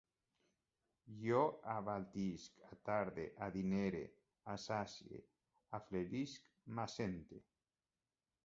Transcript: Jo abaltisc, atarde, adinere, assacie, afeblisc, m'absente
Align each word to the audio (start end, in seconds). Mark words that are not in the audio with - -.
Jo 1.25 1.41
abaltisc, 1.73 2.57
atarde, 2.69 3.25
adinere, 3.49 4.01
assacie, 4.55 5.23
afeblisc, 5.81 6.53
m'absente 6.73 7.43